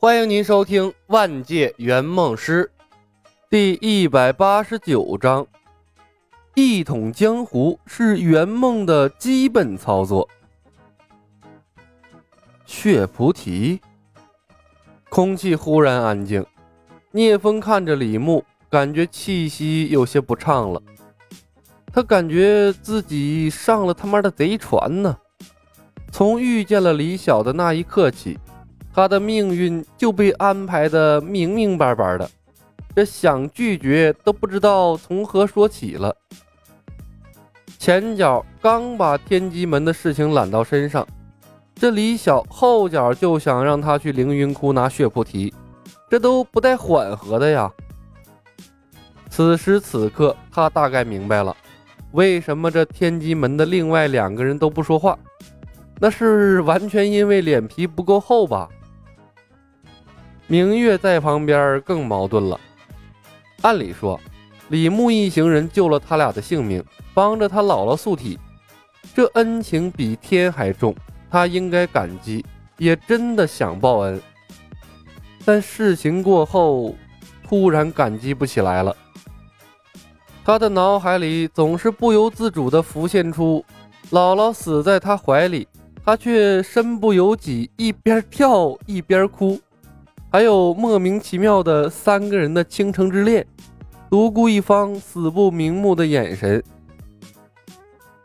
[0.00, 2.70] 欢迎您收听《万界圆梦师》
[3.50, 5.44] 第一百八十九章。
[6.54, 10.28] 一统江湖是圆梦的基本操作。
[12.64, 13.80] 血菩提，
[15.08, 16.46] 空气忽然安静。
[17.10, 20.80] 聂风看着李牧，感觉气息有些不畅了。
[21.92, 25.18] 他感觉自己上了他妈的贼船呢。
[26.12, 28.38] 从遇见了李晓的那一刻起。
[28.94, 32.28] 他的命运就被安排的明明白白的，
[32.96, 36.16] 这想拒绝都不知道从何说起了。
[37.78, 41.06] 前脚刚把天机门的事情揽到身上，
[41.76, 45.54] 这李晓后脚就想让他去凌云窟拿血菩提，
[46.10, 47.70] 这都不带缓和的呀。
[49.30, 51.56] 此时此刻，他大概明白了，
[52.10, 55.16] 为什么这天机门的另外两个人都不说话，
[56.00, 58.68] 那是完全因为脸皮不够厚吧。
[60.50, 62.58] 明月在旁边更矛盾了。
[63.60, 64.18] 按理说，
[64.68, 66.82] 李牧一行人救了他俩的性命，
[67.12, 68.38] 帮着他姥姥素体，
[69.14, 70.94] 这恩情比天还重，
[71.30, 72.42] 他应该感激，
[72.78, 74.18] 也真的想报恩。
[75.44, 76.94] 但事情过后，
[77.46, 78.96] 突然感激不起来了。
[80.46, 83.62] 他的脑海里总是不由自主地浮现出
[84.12, 85.68] 姥姥死在他怀里，
[86.02, 89.60] 他却身不由己，一边跳一边哭。
[90.30, 93.46] 还有莫名其妙的三个人的倾城之恋，
[94.10, 96.62] 独孤一方死不瞑目的眼神。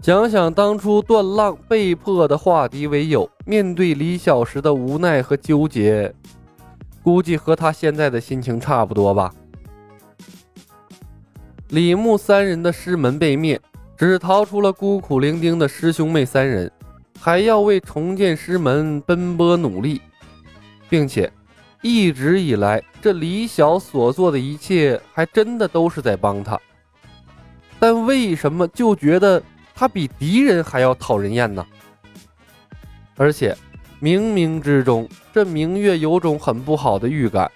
[0.01, 6.13] 想想当初段浪被迫的化敌为友，面对李小时的无奈和纠结，
[7.01, 9.33] 估计和他现在的心情差不多吧。
[11.69, 13.57] 李牧三人的师门被灭，
[13.95, 16.69] 只逃出了孤苦伶仃的师兄妹三人，
[17.17, 20.01] 还要为重建师门奔波努力，
[20.89, 21.31] 并且。
[21.83, 26.59] 一直以来，这李晓所做的一切，还真的都是在帮他。
[27.77, 29.43] 但为什么就觉得
[29.75, 31.63] 他比敌人还要讨人厌呢？
[33.17, 33.55] 而且，
[34.01, 37.51] 冥冥之中，这明月有种很不好的预感，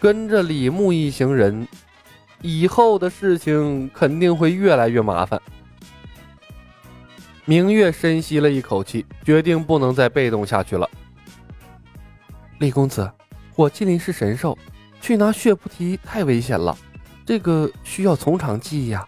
[0.00, 1.66] 跟着李牧一行人，
[2.40, 5.40] 以后的事情肯定会越来越麻烦。
[7.44, 10.90] 明月深吸了一口气，决定不能再被动下去了。
[12.62, 13.10] 李公子，
[13.52, 14.56] 火麒麟是神兽，
[15.00, 16.78] 去拿血菩提太危险了，
[17.26, 19.04] 这个需要从长计议呀。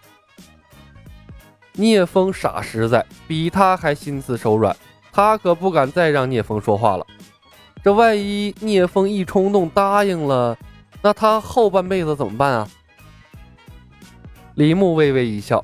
[1.71, 4.75] 聂风傻实在，比他还心慈手软，
[5.09, 7.07] 他可不敢再让聂风说话了。
[7.81, 10.57] 这万一聂风一冲动答应了，
[11.01, 12.67] 那他后半辈子怎么办啊？
[14.55, 15.63] 李牧微微一笑：“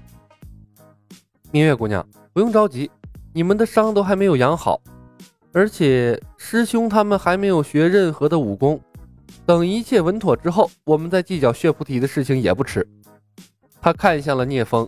[1.52, 2.90] 明月姑娘，不用着急，
[3.34, 4.79] 你们的伤都还没有养好。”
[5.54, 8.80] 而且师兄他们还没有学任何的武功，
[9.46, 12.88] 等一切稳妥之后，我们再计较血菩提的事情也不迟。
[13.82, 14.88] 他看向了聂风，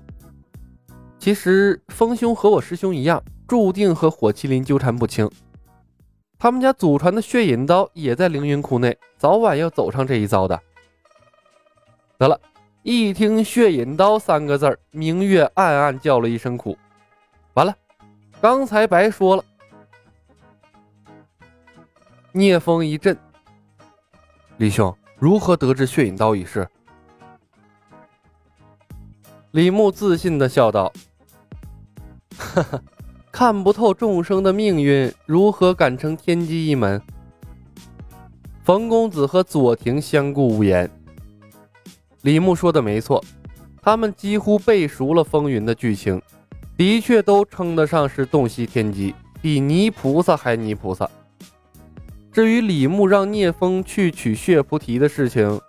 [1.19, 5.29] 其实风兄和我师兄一样，注定和火麒麟纠缠不清。
[6.39, 10.57] 他们家祖传的血饮刀也在凌云窟内，早晚要走上这一遭的。
[12.17, 12.39] 得了，
[12.83, 16.77] 一听血饮刀三个字明月暗暗叫了一声苦。
[17.55, 17.75] 完了，
[18.39, 19.43] 刚才白说了。
[22.35, 23.15] 聂风一震，
[24.57, 26.67] 李兄如何得知血影刀一事？
[29.51, 30.91] 李牧自信的笑道
[32.35, 32.81] ：“哈哈，
[33.31, 36.99] 看不透众生的命运，如何敢称天机一门？”
[38.65, 40.89] 冯公子和左庭相顾无言。
[42.23, 43.23] 李牧说的没错，
[43.79, 46.19] 他们几乎背熟了风云的剧情，
[46.75, 51.07] 的确都称得上是洞悉天机，比泥菩萨还泥菩萨。
[52.33, 55.61] 至于李牧让聂风去取血菩提的事情，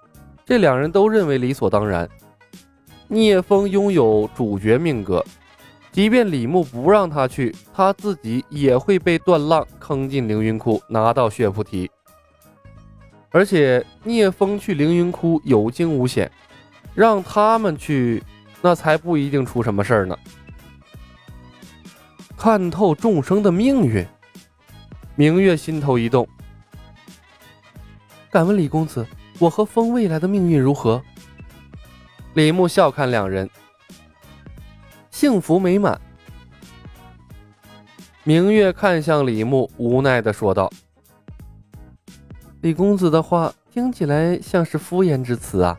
[0.46, 2.08] 这两人都认为理所当然。
[3.06, 5.22] 聂风拥有主角命格，
[5.92, 11.90] 即便李牧不让他去，他自己也会被段浪坑进凌云窟，拿到血菩提。
[13.28, 16.32] 而且聂风去凌云窟有惊无险，
[16.94, 18.22] 让他们去，
[18.62, 20.16] 那才不一定出什么事儿呢。
[22.38, 24.02] 看透众生的命运，
[25.14, 26.26] 明月心头一动。
[28.34, 29.06] 敢问李公子，
[29.38, 31.00] 我和风未来的命运如何？
[32.32, 33.48] 李牧笑看两人，
[35.08, 36.00] 幸福美满。
[38.24, 40.68] 明月看向李牧，无奈的说道
[42.62, 45.78] ：“李公子的话听起来像是敷衍之词啊。”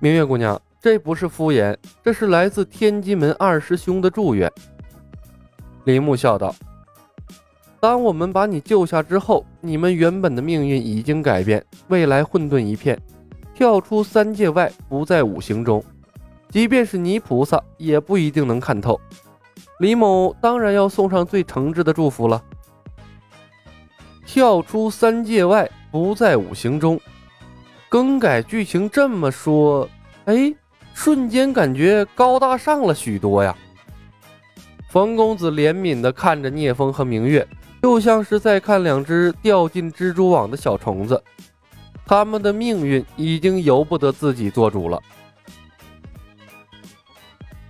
[0.00, 4.50] 明月姑娘，这不是敷衍，这是来自天机门二师兄的祝愿。
[5.84, 6.54] 李牧笑道
[7.78, 13.00] ：“当我们把你救下之后，你们原本的命运已经改变，未来混沌一片，
[13.54, 15.82] 跳出三界外，不在五行中。
[16.48, 19.00] 即便是泥菩萨，也不一定能看透。
[19.78, 22.42] 李某当然要送上最诚挚的祝福了。
[24.26, 27.00] 跳出三界外，不在五行中，
[27.88, 29.88] 更改剧情这么说，
[30.24, 30.52] 哎，
[30.92, 33.56] 瞬间感觉高大上了许多呀。
[34.88, 37.46] 冯公子怜悯地看着聂风和明月。
[37.82, 41.20] 就像是在看两只掉进蜘蛛网的小虫子，
[42.06, 45.02] 他们的命运已经由不得自己做主了。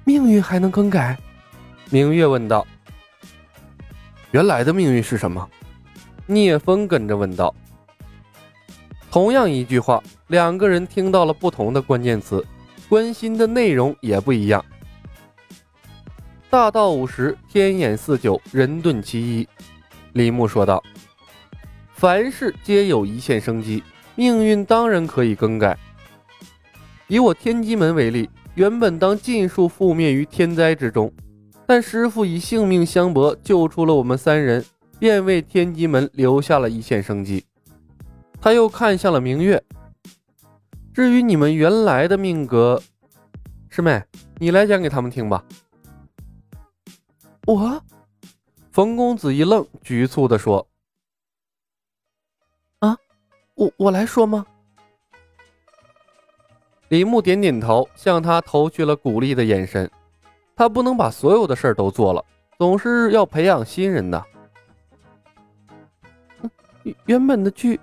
[0.05, 1.19] 命运还能更改？
[1.89, 2.67] 明月问道。
[4.33, 5.49] 原来的命运是什么？
[6.27, 7.55] 聂风跟着问道。
[9.11, 12.45] 同样一句话，两个人听到了不同的关键词，
[12.87, 14.63] 关心的内容也不一样。
[16.51, 19.49] 大道五十，天眼四九，人遁其一。
[20.15, 20.83] 李牧说道
[21.95, 23.83] ：“凡事皆有一线生机，
[24.15, 25.79] 命运当然可以更改。
[27.09, 31.13] 以我天机门为例，原本当尽数覆灭于天灾之中，
[31.67, 34.63] 但师傅以性命相搏，救出了我们三人，
[34.99, 37.45] 便为天机门留下了一线生机。”
[38.39, 39.63] 他又看向了明月
[40.93, 42.83] ：“至于你们原来的命格，
[43.71, 44.03] 师妹，
[44.39, 45.43] 你来讲给他们听吧。”
[47.47, 47.83] 我。
[48.73, 50.67] 冯公子一愣，局促地说
[52.81, 52.97] ：“啊，
[53.55, 54.47] 我我来说吗？”
[56.89, 59.91] 李牧点点头，向他投去了鼓励的眼神。
[60.57, 62.25] 他不能把所有的事儿都做了，
[62.57, 64.25] 总是要培养新人的。
[67.05, 67.79] 原本的剧，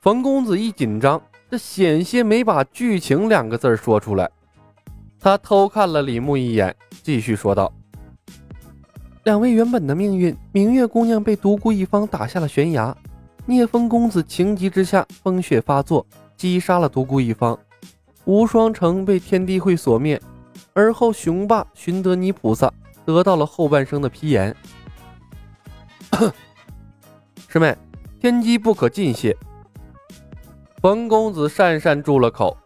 [0.00, 1.20] 冯公子一紧张，
[1.50, 4.30] 这险些没把“剧情”两个字说出来。
[5.18, 7.72] 他偷看了李牧一眼，继续说道。
[9.26, 12.96] 两位原本的命运，明月姑娘被独孤一方打下了悬崖，
[13.44, 16.06] 聂风公子情急之下风雪发作，
[16.36, 17.58] 击杀了独孤一方，
[18.24, 20.22] 无双城被天地会所灭，
[20.74, 22.72] 而后雄霸寻得泥菩萨，
[23.04, 24.54] 得到了后半生的披言。
[27.48, 27.76] 师妹，
[28.20, 29.36] 天机不可尽泄。
[30.80, 32.56] 冯公子讪讪住了口。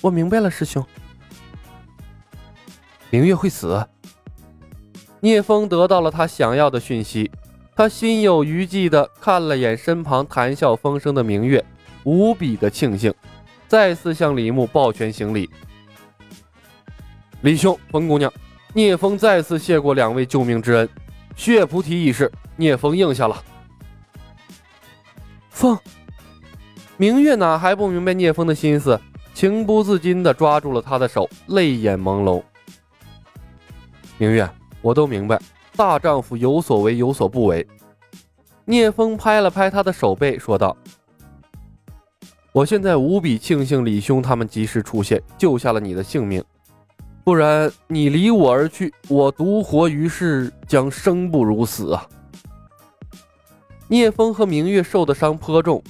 [0.00, 0.86] 我明白了，师兄。
[3.10, 3.84] 明月会死。
[5.24, 7.30] 聂风得到了他想要的讯息，
[7.76, 11.64] 他心有余悸地看了眼身旁谈笑风生的明月，
[12.02, 13.14] 无比的庆幸，
[13.68, 15.48] 再次向李牧抱拳行礼。
[17.42, 18.32] 李兄，冯姑娘，
[18.74, 20.88] 聂风再次谢过两位救命之恩，
[21.36, 23.40] 血菩提一事，聂风应下了。
[25.50, 25.78] 风，
[26.96, 29.00] 明月哪还不明白聂风的心思，
[29.34, 32.42] 情不自禁地抓住了他的手，泪眼朦胧。
[34.18, 34.50] 明月。
[34.82, 35.40] 我都明白，
[35.76, 37.66] 大丈夫有所为有所不为。
[38.64, 40.76] 聂风拍了拍他的手背，说道
[42.52, 46.44] ：“我现在无比庆幸李兄他们及时出现，救下了你的性命。
[47.24, 52.06] 不然你离我而去，我独活于世将生不如死啊！”
[53.88, 55.82] 聂风和明月受的伤颇重，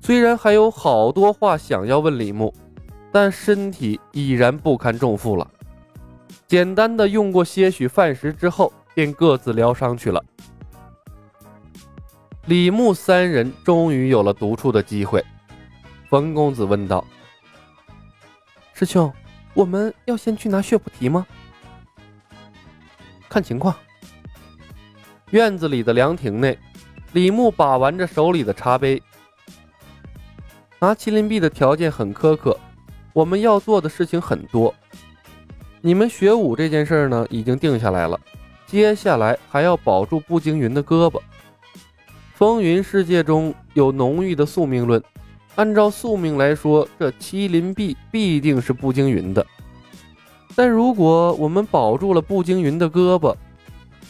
[0.00, 2.52] 虽然还有好多话想要问李牧，
[3.12, 5.50] 但身体已然不堪重负了。
[6.46, 10.22] 简单的用过些许饭食之后，便各自疗伤去了。
[12.46, 15.24] 李牧三人终于有了独处的机会。
[16.10, 17.04] 冯公子问道
[18.74, 19.12] ：“师兄，
[19.54, 21.26] 我们要先去拿血菩提吗？”
[23.28, 23.74] 看情况。
[25.30, 26.56] 院子里的凉亭内，
[27.14, 29.02] 李牧把玩着手里的茶杯。
[30.78, 32.56] 拿麒麟臂的条件很苛刻，
[33.14, 34.72] 我们要做的事情很多。
[35.86, 38.18] 你们学武这件事呢，已经定下来了。
[38.66, 41.20] 接下来还要保住步惊云的胳膊。
[42.32, 45.02] 风云世界中有浓郁的宿命论，
[45.56, 49.46] 按照宿命来说，这麒麟臂必定是步惊云的。
[50.56, 53.36] 但如果我们保住了步惊云的胳膊，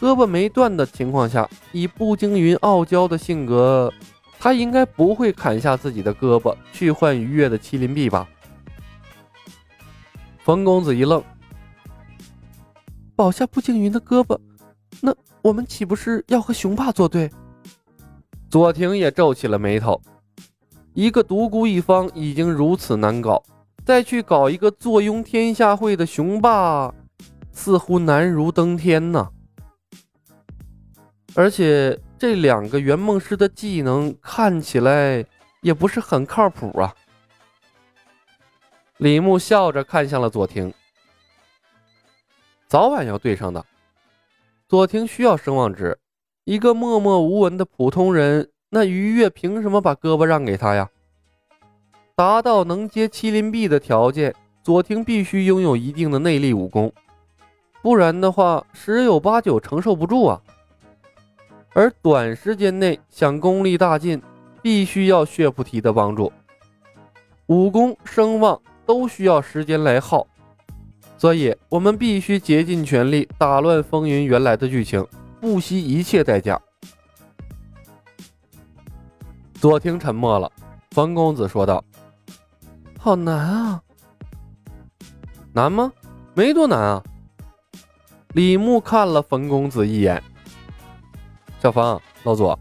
[0.00, 3.92] 胳膊没断的情况下，以步惊云傲娇的性格，
[4.38, 8.28] 他应该不会砍下自己的胳膊去换愉悦的麒麟臂吧？
[10.44, 11.20] 冯公子一愣。
[13.16, 14.38] 保下步惊云的胳膊，
[15.00, 17.30] 那我们岂不是要和雄霸作对？
[18.50, 20.00] 左庭也皱起了眉头。
[20.94, 23.42] 一个独孤一方已经如此难搞，
[23.84, 26.92] 再去搞一个坐拥天下会的雄霸，
[27.52, 29.28] 似乎难如登天呢。
[31.34, 35.24] 而且这两个圆梦师的技能看起来
[35.62, 36.94] 也不是很靠谱啊。
[38.98, 40.72] 李牧笑着看向了左庭。
[42.66, 43.64] 早晚要对上的，
[44.68, 45.98] 左庭需要声望值，
[46.44, 50.88] 一个默默无闻的普通人，那于月凭什么把胳膊让给他呀？
[52.16, 56.92] 达到能接麒麟臂的条件，左庭必须拥有一定的内力武功，
[57.82, 60.40] 不然的话，十有八九承受不住啊。
[61.74, 64.20] 而短时间内想功力大进，
[64.62, 66.32] 必须要血菩提的帮助，
[67.46, 70.26] 武功声望都需要时间来耗，
[71.24, 75.02] 所以我们必须竭尽全力打乱风云原来的剧情，
[75.40, 76.60] 不惜一切代价。
[79.54, 80.52] 左庭沉默了，
[80.90, 81.82] 冯公子说道。
[82.98, 83.82] 好难啊！
[85.54, 85.90] 难吗？
[86.34, 87.02] 没多难啊。
[88.34, 90.22] 李牧看了冯公子一眼。
[91.58, 92.58] 小冯，老左，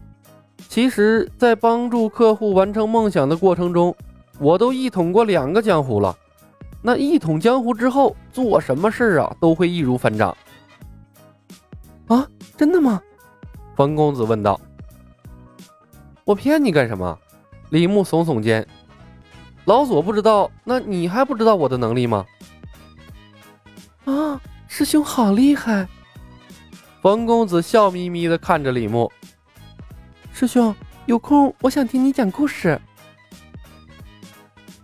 [0.70, 3.94] 其实，在帮助客户完成梦想的过程中，
[4.38, 6.16] 我都一统过两个江湖了。
[6.86, 10.36] 那一统江湖之后，做什么事啊，都会易如反掌。
[12.08, 13.00] 啊，真的吗？
[13.74, 14.60] 冯公子问道。
[16.24, 17.18] 我骗你干什么？
[17.70, 18.66] 李牧耸耸肩。
[19.64, 22.26] 老左不知道，那你还不知道我的能力吗？
[24.04, 24.38] 啊，
[24.68, 25.88] 师兄好厉害！
[27.00, 29.10] 冯公子笑眯眯的看着李牧。
[30.34, 30.76] 师兄
[31.06, 32.78] 有空，我想听你讲故事。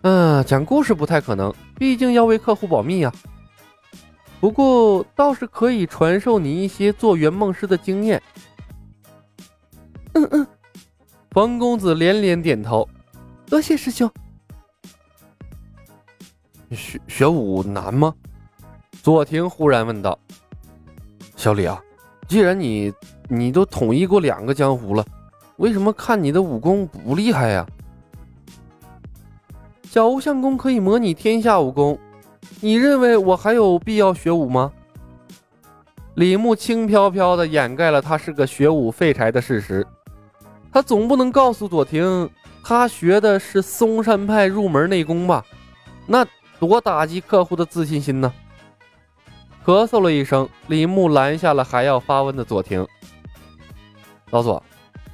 [0.00, 3.10] 嗯，讲故事不太可能，毕竟要为客户保密啊。
[4.38, 8.22] 不过倒是可以传授你一些做圆梦师的经验。
[10.12, 10.46] 嗯嗯，
[11.30, 12.86] 冯公子连连点头，
[13.46, 14.10] 多谢师兄。
[16.70, 18.14] 学学武难吗？
[19.02, 20.18] 左庭忽然问道。
[21.34, 21.82] 小李啊，
[22.28, 22.92] 既然你
[23.26, 25.02] 你都统一过两个江湖了，
[25.56, 27.66] 为什么看你的武功不厉害呀？
[29.90, 31.98] 小无相功可以模拟天下武功，
[32.60, 34.70] 你认为我还有必要学武吗？
[36.14, 39.84] 李牧轻飘飘的掩盖了他是个学武废柴的事实。
[40.72, 42.30] 他总不能告诉左庭，
[42.62, 45.44] 他学的是嵩山派入门内功吧？
[46.06, 46.24] 那。
[46.60, 48.30] 多打击客户的自信心呢！
[49.64, 52.86] 咳嗽了一声，李牧拦下了还要发问的左庭。
[54.28, 54.62] 老左，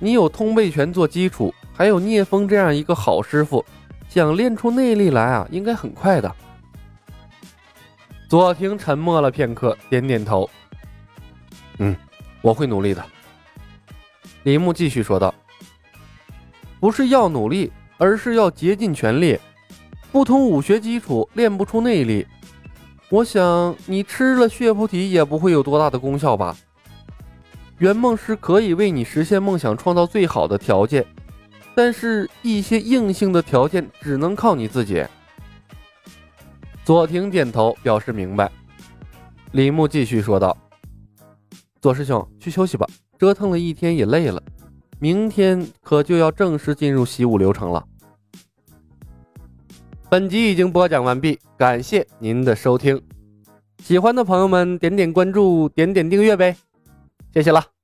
[0.00, 3.64] 你有通背拳做基础，还有聂风这样一个好师傅，
[4.08, 6.34] 想练出内力来啊，应该很快的。
[8.28, 10.48] 左庭沉默了片刻，点点头。
[11.78, 11.94] 嗯，
[12.42, 13.04] 我会努力的。
[14.42, 15.34] 李牧继续说道
[16.80, 19.38] ：“不是要努力，而是要竭尽全力。”
[20.10, 22.26] 不通武学基础，练不出内力。
[23.10, 26.56] 我想你吃了血菩提也不会有多大的功效吧？
[27.78, 31.04] 圆梦师可以为你实现梦想创造最好的条件，
[31.76, 35.04] 但是一些硬性的条件只能靠你自己。
[36.87, 38.50] 左庭点头表示明白。
[39.52, 40.56] 李牧继续说道
[41.83, 42.87] ：“左师兄，去休息吧，
[43.18, 44.42] 折腾了一天也累了，
[44.99, 47.85] 明天可就要正式进入习武流程了。”
[50.09, 52.99] 本集已经播讲完毕，感谢您的收听。
[53.83, 56.56] 喜欢的朋友们点点关注，点点订阅呗，
[57.35, 57.75] 谢谢了。